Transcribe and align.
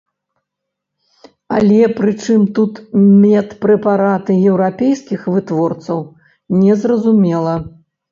Але 1.57 1.81
прычым 1.99 2.41
тут 2.59 2.73
медпрэпараты 3.23 4.37
еўрапейскіх 4.53 5.21
вытворцаў, 5.35 5.99
незразумела. 6.63 7.55